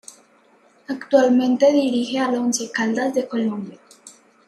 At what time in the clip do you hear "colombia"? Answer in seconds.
3.27-3.77